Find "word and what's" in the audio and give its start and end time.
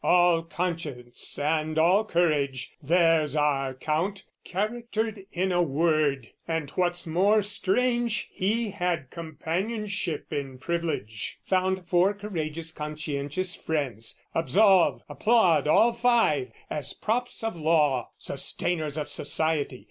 5.61-7.05